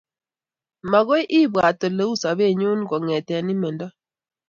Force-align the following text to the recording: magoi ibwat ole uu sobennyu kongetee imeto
magoi 0.91 1.23
ibwat 1.39 1.79
ole 1.87 2.03
uu 2.09 2.19
sobennyu 2.21 2.69
kongetee 2.89 3.41
imeto 3.53 3.87